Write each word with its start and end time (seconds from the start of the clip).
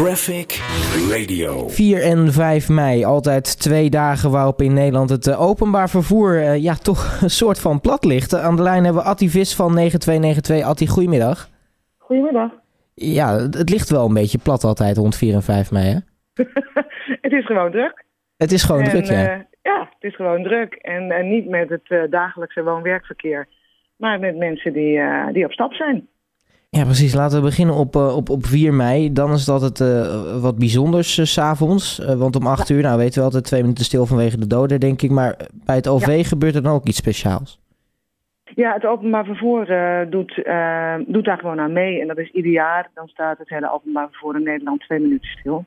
Traffic 0.00 0.50
Radio. 1.10 1.68
4 1.68 2.02
en 2.02 2.32
5 2.32 2.68
mei, 2.68 3.04
altijd 3.04 3.60
twee 3.60 3.90
dagen 3.90 4.30
waarop 4.30 4.60
in 4.60 4.74
Nederland 4.74 5.10
het 5.10 5.26
eh, 5.26 5.42
openbaar 5.42 5.88
vervoer 5.88 6.42
eh, 6.42 6.62
ja, 6.62 6.74
toch 6.74 7.00
een 7.22 7.30
soort 7.30 7.60
van 7.60 7.80
plat 7.80 8.04
ligt. 8.04 8.32
Eh, 8.32 8.44
Aan 8.44 8.56
de 8.56 8.62
lijn 8.62 8.84
hebben 8.84 9.02
we 9.02 9.08
Attie 9.08 9.30
Vis 9.30 9.56
van 9.56 9.74
9292. 9.74 10.70
Attie, 10.70 10.88
goedemiddag. 10.88 11.48
Goedemiddag. 11.98 12.50
Ja, 12.94 13.38
het 13.38 13.70
ligt 13.70 13.90
wel 13.90 14.06
een 14.06 14.14
beetje 14.14 14.38
plat 14.38 14.64
altijd 14.64 14.96
rond 14.96 15.16
4 15.16 15.34
en 15.34 15.42
5 15.42 15.70
mei, 15.70 15.86
hè? 15.86 15.98
het 17.26 17.32
is 17.32 17.46
gewoon 17.46 17.70
druk. 17.70 18.04
Het 18.36 18.52
is 18.52 18.62
gewoon 18.62 18.82
En, 18.82 18.90
druk, 18.90 19.04
ja. 19.06 19.46
ja, 19.62 19.80
het 19.80 20.10
is 20.10 20.14
gewoon 20.14 20.42
druk. 20.42 20.74
En, 20.74 21.10
en 21.10 21.30
niet 21.30 21.48
met 21.48 21.68
het 21.68 22.10
dagelijkse 22.10 22.62
woon-werkverkeer, 22.62 23.48
maar 23.96 24.20
met 24.20 24.36
mensen 24.36 24.72
die, 24.72 24.98
eh, 24.98 25.32
die 25.32 25.44
op 25.44 25.52
stap 25.52 25.72
zijn. 25.72 26.08
Ja, 26.68 26.84
precies. 26.84 27.14
Laten 27.14 27.38
we 27.38 27.44
beginnen 27.44 27.74
op, 27.74 27.94
eh, 27.94 28.16
op, 28.16 28.28
op 28.28 28.46
4 28.46 28.74
mei. 28.74 29.12
Dan 29.12 29.32
is 29.32 29.44
dat 29.44 29.60
het 29.60 29.80
eh, 29.80 30.42
wat 30.42 30.58
bijzonders 30.58 31.18
eh, 31.18 31.24
s 31.24 31.32
s'avonds. 31.32 32.00
avonds. 32.00 32.18
want 32.18 32.36
om 32.36 32.46
8 32.46 32.68
uur, 32.68 32.82
nou 32.82 32.98
weten 32.98 33.18
we 33.18 33.24
altijd 33.24 33.44
twee 33.44 33.60
minuten 33.60 33.84
stil 33.84 34.06
vanwege 34.06 34.38
de 34.38 34.46
doden, 34.46 34.80
denk 34.80 35.02
ik. 35.02 35.10
Maar 35.10 35.36
bij 35.52 35.76
het 35.76 35.88
OV 35.88 36.28
gebeurt 36.28 36.54
er 36.54 36.62
dan 36.62 36.74
ook 36.74 36.86
iets 36.86 36.96
speciaals. 36.96 37.60
Ja, 38.54 38.72
het 38.72 38.86
openbaar 38.86 39.24
vervoer 39.24 39.66
doet, 40.10 40.34
doet 41.06 41.24
daar 41.24 41.38
gewoon 41.38 41.60
aan 41.60 41.72
mee. 41.72 42.00
En 42.00 42.06
dat 42.06 42.18
is 42.18 42.30
ieder 42.30 42.52
jaar. 42.52 42.90
Dan 42.94 43.08
staat 43.08 43.38
het 43.38 43.48
hele 43.48 43.72
openbaar 43.72 44.08
vervoer 44.10 44.36
in 44.36 44.42
Nederland 44.42 44.80
twee 44.80 44.98
minuten 44.98 45.28
stil. 45.28 45.64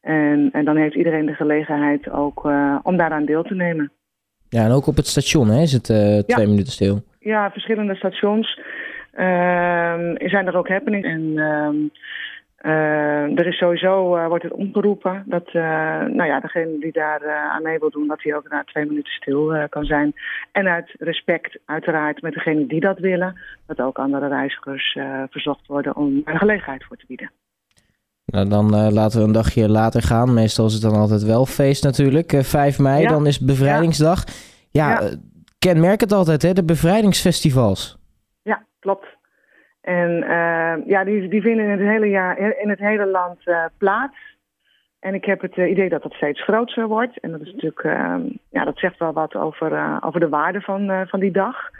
En, 0.00 0.48
en 0.52 0.64
dan 0.64 0.76
heeft 0.76 0.94
iedereen 0.94 1.26
de 1.26 1.34
gelegenheid 1.34 2.10
ook 2.10 2.44
om 2.82 2.96
daaraan 2.96 3.24
deel 3.24 3.42
te 3.42 3.54
nemen. 3.54 3.92
Ja, 4.48 4.64
en 4.64 4.70
ook 4.70 4.86
op 4.86 4.96
het 4.96 5.06
station 5.06 5.48
hè, 5.48 5.60
is 5.60 5.72
het 5.72 5.84
twee 6.26 6.46
minuten 6.46 6.72
stil. 6.72 7.02
Ja, 7.18 7.50
verschillende 7.50 7.94
stations 7.94 8.60
zijn 10.30 10.46
er 10.46 10.56
ook 10.56 10.68
happening. 10.68 11.04
En 11.04 11.38
ehm, 11.38 11.76
eh, 12.56 13.38
er 13.38 13.46
is 13.46 13.56
sowieso, 13.58 14.16
eh, 14.16 14.26
wordt 14.26 14.44
het 14.44 14.52
omgeroepen 14.52 15.22
dat 15.26 15.46
eh, 15.46 15.62
nou 16.00 16.24
ja, 16.24 16.40
degene 16.40 16.78
die 16.80 16.92
daar 16.92 17.30
aan 17.50 17.62
mee 17.62 17.78
wil 17.78 17.90
doen, 17.90 18.08
dat 18.08 18.22
hij 18.22 18.34
ook 18.36 18.48
na 18.50 18.64
twee 18.64 18.86
minuten 18.86 19.12
stil 19.12 19.66
kan 19.68 19.84
zijn. 19.84 20.12
En 20.52 20.66
uit 20.68 20.94
respect 20.98 21.58
uiteraard 21.64 22.22
met 22.22 22.32
degene 22.34 22.66
die 22.66 22.80
dat 22.80 22.98
willen, 22.98 23.40
dat 23.66 23.80
ook 23.80 23.98
andere 23.98 24.28
reizigers 24.28 24.98
verzocht 25.30 25.66
worden 25.66 25.96
om 25.96 26.22
er 26.24 26.32
een 26.32 26.38
gelegenheid 26.38 26.84
voor 26.84 26.96
te 26.96 27.04
bieden. 27.08 27.30
Nou, 28.24 28.48
dan 28.48 28.92
laten 28.92 29.20
we 29.20 29.26
een 29.26 29.32
dagje 29.32 29.68
later 29.68 30.02
gaan. 30.02 30.34
Meestal 30.34 30.66
is 30.66 30.72
het 30.72 30.82
dan 30.82 30.94
altijd 30.94 31.22
wel 31.22 31.46
feest 31.46 31.84
natuurlijk. 31.84 32.32
Eh, 32.32 32.40
5 32.42 32.78
mei, 32.78 33.02
Ja. 33.02 33.08
dan 33.08 33.26
is 33.26 33.40
bevrijdingsdag. 33.40 34.24
Ja, 34.70 34.90
Ja. 34.90 35.10
kenmerk 35.58 36.00
het 36.00 36.12
altijd 36.12 36.42
hè, 36.42 36.52
de 36.52 36.64
bevrijdingsfestivals. 36.64 37.98
Klopt. 38.84 39.06
En 39.80 40.22
eh, 40.22 40.86
ja, 40.86 41.04
die, 41.04 41.28
die 41.28 41.42
vinden 41.42 41.64
in 41.64 41.70
het 41.70 41.88
hele 41.88 42.08
jaar 42.08 42.38
in 42.38 42.68
het 42.68 42.78
hele 42.78 43.06
land 43.06 43.38
eh, 43.44 43.64
plaats. 43.78 44.16
En 45.00 45.14
ik 45.14 45.24
heb 45.24 45.40
het 45.40 45.54
eh, 45.54 45.70
idee 45.70 45.88
dat 45.88 46.02
dat 46.02 46.12
steeds 46.12 46.42
groter 46.42 46.86
wordt. 46.86 47.20
En 47.20 47.30
dat 47.30 47.40
is 47.40 47.52
natuurlijk, 47.52 47.82
eh, 47.84 48.16
ja, 48.50 48.64
dat 48.64 48.78
zegt 48.78 48.98
wel 48.98 49.12
wat 49.12 49.34
over, 49.34 49.98
over 50.04 50.20
de 50.20 50.28
waarde 50.28 50.60
van, 50.60 51.06
van 51.08 51.20
die 51.20 51.32
dag. 51.32 51.70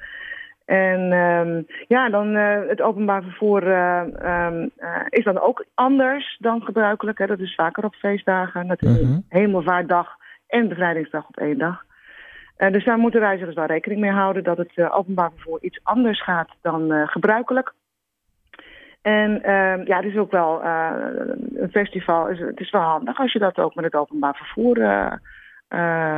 En 0.65 1.13
ehm, 1.13 1.63
ja, 1.89 2.09
dan 2.09 2.35
het 2.69 2.81
openbaar 2.81 3.23
vervoer 3.23 3.63
eh, 3.71 4.01
ehm, 4.01 4.69
eh, 4.77 5.01
is 5.09 5.25
dan 5.25 5.41
ook 5.41 5.65
anders 5.75 6.37
dan 6.41 6.63
gebruikelijk. 6.63 7.19
Hè. 7.19 7.27
Dat 7.27 7.39
is 7.39 7.55
vaker 7.55 7.85
op 7.85 7.95
feestdagen. 7.95 8.67
Dat 8.67 8.83
is 8.83 9.01
Mhm. 9.01 9.19
Hemelvaartdag 9.29 10.17
en 10.47 10.69
Bevrijdingsdag 10.69 11.29
op 11.29 11.37
één 11.37 11.59
dag. 11.59 11.85
Eh, 12.57 12.73
dus 12.73 12.85
daar 12.85 12.99
moeten 12.99 13.21
reizigers 13.21 13.55
wel 13.55 13.67
rekening 13.67 14.01
mee 14.01 14.11
houden 14.11 14.45
dat 14.45 14.57
het 14.57 14.73
eh, 14.75 14.97
openbaar 14.97 15.31
vervoer 15.35 15.59
iets 15.61 15.81
anders 15.83 16.23
gaat 16.23 16.49
dan 16.61 16.93
eh, 16.93 17.09
gebruikelijk. 17.09 17.73
En 19.03 19.43
ehm, 19.43 19.87
ja, 19.87 19.97
het 19.97 20.05
is 20.05 20.17
ook 20.17 20.31
wel 20.31 20.65
een 20.65 21.69
festival. 21.71 22.27
Het 22.27 22.61
is 22.61 22.71
wel 22.71 22.81
handig 22.81 23.19
als 23.19 23.33
je 23.33 23.39
dat 23.39 23.59
ook 23.59 23.75
met 23.75 23.85
het 23.85 23.95
openbaar 23.95 24.35
vervoer 24.35 24.77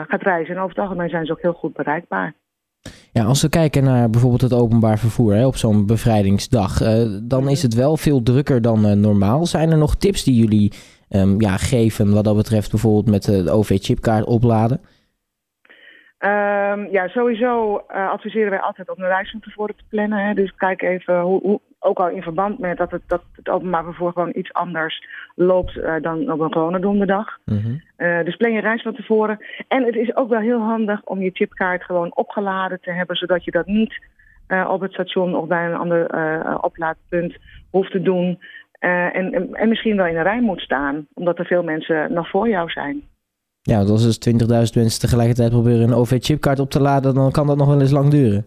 gaat 0.08 0.22
reizen. 0.22 0.54
En 0.54 0.60
over 0.60 0.76
het 0.76 0.84
algemeen 0.84 1.08
zijn 1.08 1.26
ze 1.26 1.32
ook 1.32 1.40
heel 1.40 1.52
goed 1.52 1.72
bereikbaar. 1.72 2.34
Ja, 3.12 3.24
als 3.24 3.42
we 3.42 3.48
kijken 3.48 3.84
naar 3.84 4.10
bijvoorbeeld 4.10 4.40
het 4.40 4.52
openbaar 4.52 4.98
vervoer 4.98 5.34
hè, 5.34 5.46
op 5.46 5.56
zo'n 5.56 5.86
bevrijdingsdag, 5.86 6.78
dan 7.22 7.48
is 7.48 7.62
het 7.62 7.74
wel 7.74 7.96
veel 7.96 8.22
drukker 8.22 8.62
dan 8.62 9.00
normaal. 9.00 9.46
Zijn 9.46 9.70
er 9.70 9.78
nog 9.78 9.96
tips 9.96 10.24
die 10.24 10.34
jullie 10.34 10.72
ehm, 11.08 11.40
ja, 11.40 11.56
geven 11.56 12.12
wat 12.12 12.24
dat 12.24 12.36
betreft 12.36 12.70
bijvoorbeeld 12.70 13.10
met 13.10 13.22
de 13.22 13.50
OV-chipkaart 13.50 14.24
opladen? 14.24 14.80
Ehm, 16.18 16.86
ja, 16.90 17.08
sowieso 17.08 17.82
eh, 17.88 18.10
adviseren 18.10 18.50
wij 18.50 18.60
altijd 18.60 18.88
om 18.88 18.96
de 18.96 19.06
reis 19.06 19.30
van 19.30 19.40
tevoren 19.40 19.76
te 19.76 19.84
plannen. 19.88 20.26
Hè. 20.26 20.34
Dus 20.34 20.54
kijk 20.54 20.82
even, 20.82 21.20
hoe, 21.20 21.40
hoe, 21.40 21.60
ook 21.78 21.98
al 21.98 22.08
in 22.08 22.22
verband 22.22 22.58
met 22.58 22.76
dat 22.76 22.90
het, 22.90 23.02
dat 23.06 23.22
het 23.32 23.48
openbaar 23.48 23.84
vervoer 23.84 24.12
gewoon 24.12 24.32
iets 24.34 24.52
anders 24.52 25.06
loopt 25.34 25.76
eh, 25.76 25.94
dan 26.00 26.32
op 26.32 26.40
een 26.40 26.52
gewone 26.52 26.80
donderdag. 26.80 27.38
Mhm. 27.44 27.76
Eh, 27.96 28.24
dus 28.24 28.36
plan 28.36 28.52
je 28.52 28.60
reis 28.60 28.82
van 28.82 28.94
tevoren. 28.94 29.38
En 29.68 29.84
het 29.84 29.94
is 29.94 30.16
ook 30.16 30.28
wel 30.28 30.40
heel 30.40 30.60
handig 30.60 31.02
om 31.04 31.22
je 31.22 31.30
chipkaart 31.32 31.84
gewoon 31.84 32.16
opgeladen 32.16 32.80
te 32.80 32.92
hebben, 32.92 33.16
zodat 33.16 33.44
je 33.44 33.50
dat 33.50 33.66
niet 33.66 34.04
op 34.68 34.80
het 34.80 34.92
station 34.92 35.34
of 35.34 35.46
bij 35.46 35.66
een 35.66 35.76
ander 35.76 36.08
oplaadpunt 36.62 37.36
hoeft 37.70 37.90
te 37.90 38.02
doen. 38.02 38.38
En, 38.78 39.32
en, 39.32 39.54
en 39.54 39.68
misschien 39.68 39.96
wel 39.96 40.06
in 40.06 40.16
een 40.16 40.22
rij 40.22 40.40
moet 40.40 40.60
staan, 40.60 41.06
omdat 41.14 41.38
er 41.38 41.46
veel 41.46 41.62
mensen 41.62 42.12
nog 42.12 42.28
voor 42.28 42.48
jou 42.48 42.70
zijn. 42.70 43.02
Ja, 43.70 43.76
want 43.76 43.90
als 43.90 44.04
dus 44.04 44.34
20.000 44.42 44.48
mensen 44.48 45.00
tegelijkertijd 45.00 45.50
proberen 45.50 45.80
een 45.80 45.94
OV-chipkaart 45.94 46.58
op 46.58 46.70
te 46.70 46.80
laden, 46.80 47.14
dan 47.14 47.30
kan 47.30 47.46
dat 47.46 47.56
nog 47.56 47.68
wel 47.68 47.80
eens 47.80 47.90
lang 47.90 48.10
duren. 48.10 48.46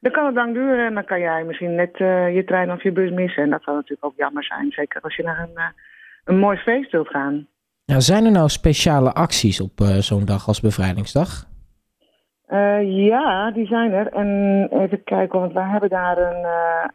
Dan 0.00 0.12
kan 0.12 0.26
het 0.26 0.34
lang 0.34 0.54
duren 0.54 0.86
en 0.86 0.94
dan 0.94 1.04
kan 1.04 1.20
jij 1.20 1.44
misschien 1.44 1.74
net 1.74 1.94
eh, 1.94 2.34
je 2.34 2.44
trein 2.44 2.72
of 2.72 2.82
je 2.82 2.92
bus 2.92 3.10
missen. 3.10 3.42
En 3.42 3.50
dat 3.50 3.62
zou 3.62 3.76
natuurlijk 3.76 4.04
ook 4.04 4.16
jammer 4.16 4.44
zijn, 4.44 4.70
zeker 4.70 5.00
als 5.00 5.16
je 5.16 5.22
naar 5.22 5.38
een, 5.38 5.56
eh, 5.56 5.64
een 6.24 6.38
mooi 6.38 6.56
feest 6.56 6.92
wilt 6.92 7.08
gaan. 7.08 7.46
Ja, 7.84 8.00
zijn 8.00 8.24
er 8.24 8.30
nou 8.30 8.48
speciale 8.48 9.12
acties 9.12 9.60
op 9.60 9.80
eh, 9.80 9.86
zo'n 9.86 10.24
dag 10.24 10.46
als 10.46 10.60
bevrijdingsdag? 10.60 11.46
Ja, 12.80 13.50
die 13.50 13.66
zijn 13.66 13.92
er. 13.92 14.06
En 14.12 14.28
even 14.70 15.04
kijken, 15.04 15.40
want 15.40 15.52
wij 15.52 15.68
hebben 15.68 15.88
daar 15.88 16.18
een, 16.18 16.44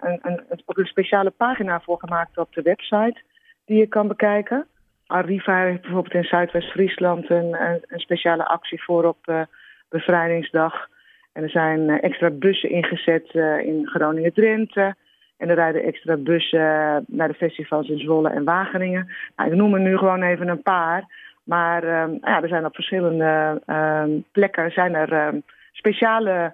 een, 0.10 0.20
een, 0.22 0.44
een, 0.50 0.62
ook 0.66 0.78
een 0.78 0.86
speciale 0.86 1.30
pagina 1.30 1.80
voor 1.80 2.00
gemaakt 2.00 2.38
op 2.38 2.54
de 2.54 2.62
website 2.62 3.22
die 3.66 3.78
je 3.78 3.88
kan 3.88 4.08
bekijken. 4.08 4.68
Arriva 5.08 5.64
heeft 5.64 5.82
bijvoorbeeld 5.82 6.14
in 6.14 6.24
Zuidwest-Friesland 6.24 7.30
een, 7.30 7.56
een, 7.88 8.00
speciale 8.00 8.46
actie 8.46 8.84
voor 8.84 9.06
op 9.06 9.18
eh, 9.22 9.42
bevrijdingsdag. 9.90 10.88
En 11.34 11.44
er 11.44 11.50
zijn 11.50 11.90
eh, 11.90 12.04
extra 12.04 12.30
bussen 12.30 12.70
ingezet 12.70 13.30
eh, 13.32 13.60
in 13.60 13.88
Groningen-Drenthe. 13.88 14.96
En 15.38 15.50
er 15.50 15.56
rijden 15.56 15.84
extra 15.84 16.18
bussen 16.18 17.06
naar 17.08 17.28
de 17.28 17.34
festivals 17.34 17.90
in 17.90 18.00
Zwolle 18.00 18.30
en 18.30 18.44
Wageningen. 18.44 19.12
Nou, 19.36 19.50
ik 19.50 19.56
noem 19.56 19.74
er 19.74 19.80
nu 19.80 19.98
gewoon 19.98 20.24
even 20.24 20.48
een 20.48 20.62
paar. 20.62 21.04
Maar 21.44 21.84
ehm, 21.84 22.12
ja, 22.22 22.42
er 22.42 22.48
zijn 22.48 22.66
op 22.66 22.76
verschillende 22.76 23.62
ehm, 23.66 24.10
plekken 24.32 24.72
zijn 24.72 24.96
er 24.96 25.12
ehm, 25.12 25.40
speciale 25.72 26.54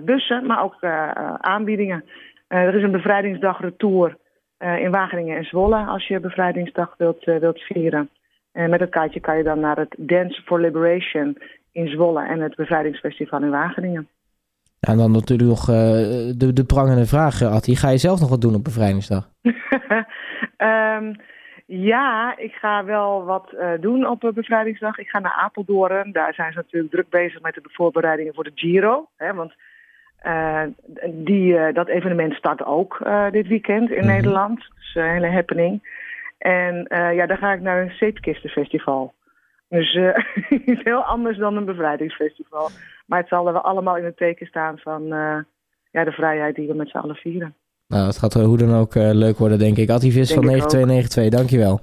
bussen, 0.00 0.46
maar 0.46 0.62
ook 0.62 0.76
aanbiedingen. 1.40 2.04
Eh, 2.50 2.58
er 2.58 2.74
is 2.74 2.82
een 2.82 2.90
bevrijdingsdag 2.90 3.60
retour 3.60 4.16
in 4.60 4.90
Wageningen 4.90 5.36
en 5.36 5.44
Zwolle 5.44 5.76
als 5.76 6.06
je 6.06 6.20
bevrijdingsdag 6.20 6.94
wilt, 6.98 7.24
eh, 7.24 7.36
wilt 7.36 7.60
vieren. 7.60 8.10
En 8.52 8.70
met 8.70 8.78
dat 8.78 8.88
kaartje 8.88 9.20
kan 9.20 9.36
je 9.36 9.42
dan 9.42 9.60
naar 9.60 9.76
het 9.76 9.94
Dance 9.98 10.42
for 10.42 10.60
Liberation 10.60 11.38
in 11.72 11.88
Zwolle 11.88 12.26
en 12.26 12.40
het 12.40 12.54
bevrijdingsfestival 12.54 13.42
in 13.42 13.50
Wageningen. 13.50 14.08
Ja, 14.80 14.92
en 14.92 14.98
dan 14.98 15.10
natuurlijk 15.10 15.48
nog 15.48 15.68
eh, 15.68 15.74
de, 16.36 16.50
de 16.52 16.64
prangende 16.64 17.06
vraag, 17.06 17.40
eh, 17.40 17.52
Attie. 17.52 17.76
Ga 17.76 17.90
je 17.90 17.98
zelf 17.98 18.20
nog 18.20 18.28
wat 18.28 18.40
doen 18.40 18.54
op 18.54 18.64
bevrijdingsdag? 18.64 19.28
Ehm, 20.56 21.12
ja, 21.72 22.36
ik 22.36 22.52
ga 22.52 22.84
wel 22.84 23.24
wat 23.24 23.52
eh, 23.52 23.72
doen 23.80 24.06
op 24.06 24.24
eh, 24.24 24.32
bevrijdingsdag. 24.32 24.98
Ik 24.98 25.08
ga 25.08 25.18
naar 25.18 25.32
Apeldoorn. 25.32 26.12
Daar 26.12 26.34
zijn 26.34 26.52
ze 26.52 26.58
natuurlijk 26.58 26.92
druk 26.92 27.08
bezig 27.08 27.40
met 27.40 27.54
de 27.54 27.60
voorbereidingen 27.62 28.34
voor 28.34 28.44
de 28.44 28.52
Giro. 28.54 29.08
Hè, 29.16 29.34
want 29.34 29.52
eh, 30.20 30.62
die, 31.10 31.56
eh, 31.58 31.74
dat 31.74 31.88
evenement 31.88 32.32
start 32.34 32.64
ook 32.64 33.00
eh, 33.04 33.30
dit 33.30 33.46
weekend 33.46 33.90
in 33.90 33.96
Mhm. 34.04 34.06
Nederland. 34.06 34.58
Dus 34.74 34.94
een 34.94 35.10
hele 35.10 35.30
happening. 35.30 35.98
En 36.38 36.86
eh, 36.86 37.14
ja, 37.14 37.26
dan 37.26 37.36
ga 37.36 37.52
ik 37.52 37.60
naar 37.60 37.82
een 37.82 37.90
zeepkistenfestival. 37.98 39.12
Dus 39.68 39.94
eh, 39.94 40.18
iets 40.66 40.82
heel 40.84 41.02
anders 41.04 41.38
dan 41.38 41.56
een 41.56 41.64
bevrijdingsfestival. 41.64 42.68
Maar 43.06 43.18
het 43.18 43.28
zal 43.28 43.46
er 43.46 43.52
wel 43.52 43.62
allemaal 43.62 43.96
in 43.96 44.04
het 44.04 44.16
teken 44.16 44.46
staan 44.46 44.78
van 44.78 45.12
eh, 45.12 45.36
ja, 45.90 46.04
de 46.04 46.12
vrijheid 46.12 46.54
die 46.54 46.68
we 46.68 46.74
met 46.74 46.88
z'n 46.88 46.96
allen 46.98 47.16
vieren. 47.16 47.54
Nou, 47.88 48.06
het 48.06 48.18
gaat 48.18 48.34
hoe 48.34 48.56
dan 48.58 48.74
ook 48.74 48.94
eh, 48.94 49.10
leuk 49.12 49.38
worden, 49.38 49.58
denk 49.58 49.76
ik. 49.76 49.86
Denk 49.86 50.00
van 50.00 50.08
ik 50.10 50.36
ook. 50.38 50.44
9292, 50.44 51.28
dankjewel. 51.28 51.80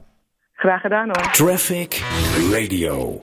Graag 0.54 0.82
gedaan 0.82 1.06
hoor. 1.06 1.32
Traffic 1.32 1.92
Radio. 2.52 3.14